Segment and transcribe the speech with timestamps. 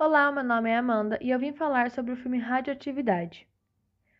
[0.00, 3.48] Olá, meu nome é Amanda e eu vim falar sobre o filme Radioatividade.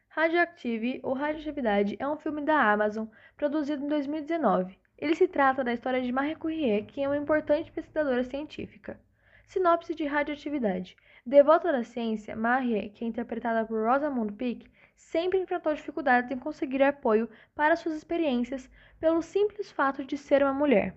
[0.09, 3.07] Radioactive ou Radioatividade é um filme da Amazon
[3.37, 4.77] produzido em 2019.
[4.99, 8.99] Ele se trata da história de Marie Curie, que é uma importante pesquisadora científica.
[9.47, 10.97] Sinopse de Radioatividade.
[11.25, 16.83] Devota da ciência, Marie, que é interpretada por Rosamund Pike, sempre enfrentou dificuldades em conseguir
[16.83, 18.69] apoio para suas experiências
[18.99, 20.97] pelo simples fato de ser uma mulher.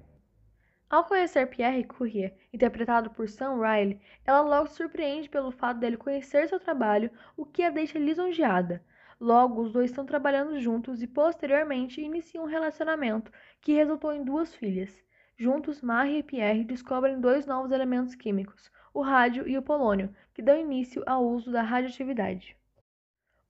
[0.92, 5.96] Ao conhecer Pierre Curie, interpretado por Sam Riley, ela logo se surpreende pelo fato dele
[5.96, 8.84] conhecer seu trabalho, o que a deixa lisonjeada.
[9.18, 14.54] Logo, os dois estão trabalhando juntos e posteriormente iniciam um relacionamento que resultou em duas
[14.54, 15.02] filhas.
[15.38, 20.42] Juntos, Marie e Pierre descobrem dois novos elementos químicos, o rádio e o polônio, que
[20.42, 22.58] dão início ao uso da radioatividade.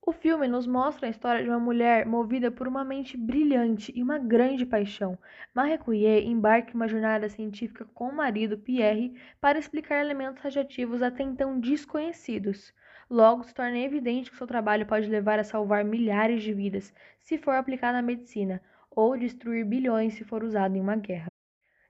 [0.04, 4.02] O filme nos mostra a história de uma mulher movida por uma mente brilhante e
[4.02, 5.16] uma grande paixão.
[5.54, 11.02] Marie Curie embarca em uma jornada científica com o marido Pierre para explicar elementos radioativos
[11.02, 12.74] até então desconhecidos.
[13.08, 17.38] Logo, se torna evidente que seu trabalho pode levar a salvar milhares de vidas se
[17.38, 21.28] for aplicado na medicina, ou destruir bilhões se for usado em uma guerra.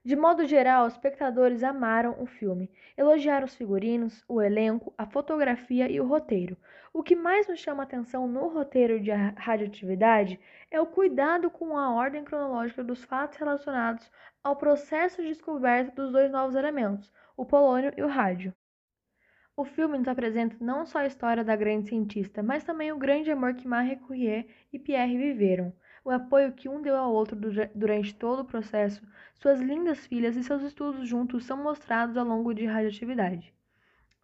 [0.05, 5.89] De modo geral, os espectadores amaram o filme, elogiaram os figurinos, o elenco, a fotografia
[5.89, 6.57] e o roteiro.
[6.91, 10.37] O que mais nos chama atenção no roteiro de radioatividade
[10.69, 14.11] é o cuidado com a ordem cronológica dos fatos relacionados
[14.43, 18.53] ao processo de descoberta dos dois novos elementos, o polônio e o rádio.
[19.55, 23.31] O filme nos apresenta não só a história da grande cientista, mas também o grande
[23.31, 25.71] amor que Marie Curie e Pierre viveram
[26.03, 27.37] o apoio que um deu ao outro
[27.73, 29.01] durante todo o processo,
[29.35, 33.53] suas lindas filhas e seus estudos juntos são mostrados ao longo de radioatividade.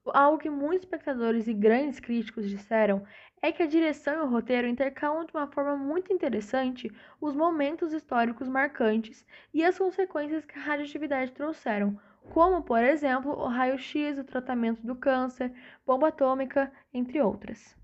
[0.05, 3.05] Algo que muitos espectadores e grandes críticos disseram
[3.41, 6.91] é que a direção e o roteiro intercalam de uma forma muito interessante
[7.21, 11.97] os momentos históricos marcantes e as consequências que a radioatividade trouxeram,
[12.33, 15.53] como, por exemplo, o raio-x, o tratamento do câncer,
[15.85, 17.78] bomba atômica, entre outras.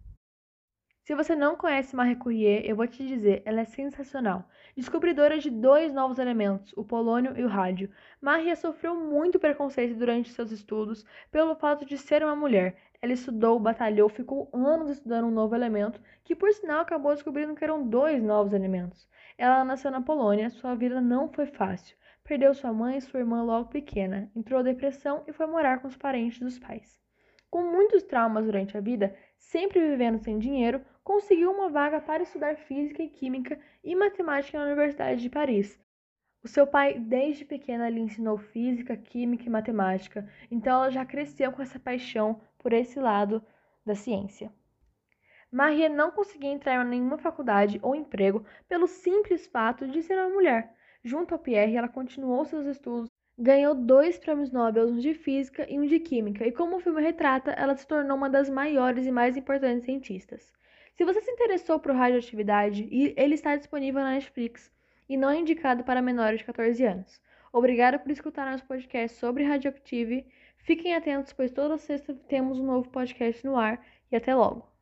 [1.06, 4.50] Se você não conhece Marie Curie, eu vou te dizer, ela é sensacional.
[4.76, 10.34] Descobridora de dois novos elementos, o polônio e o rádio, Marie sofreu muito preconceito durante
[10.34, 12.76] seus estudos pelo fato de ser uma mulher.
[13.04, 17.64] Ela estudou, batalhou, ficou anos estudando um novo elemento, que por sinal acabou descobrindo que
[17.64, 19.08] eram dois novos elementos.
[19.38, 21.96] Ela nasceu na Polônia, sua vida não foi fácil.
[22.24, 25.96] Perdeu sua mãe e sua irmã logo pequena, entrou depressão e foi morar com os
[25.96, 27.05] parentes dos pais.
[27.56, 32.58] Com muitos traumas durante a vida, sempre vivendo sem dinheiro, conseguiu uma vaga para estudar
[32.58, 35.80] física e química e matemática na Universidade de Paris.
[36.44, 41.50] O seu pai, desde pequena, lhe ensinou física, química e matemática, então ela já cresceu
[41.54, 43.42] com essa paixão por esse lado
[43.86, 44.52] da ciência.
[45.50, 50.28] Maria não conseguia entrar em nenhuma faculdade ou emprego pelo simples fato de ser uma
[50.28, 50.76] mulher.
[51.02, 55.78] Junto ao Pierre, ela continuou seus estudos Ganhou dois prêmios Nobel, um de Física e
[55.78, 59.12] um de Química, e como o filme retrata, ela se tornou uma das maiores e
[59.12, 60.54] mais importantes cientistas.
[60.94, 62.88] Se você se interessou por radioatividade,
[63.18, 64.72] ele está disponível na Netflix
[65.10, 67.22] e não é indicado para menores de 14 anos.
[67.52, 70.26] Obrigada por escutar nosso podcast sobre Radioactive.
[70.60, 74.75] Fiquem atentos, pois toda sexta temos um novo podcast no ar e até logo.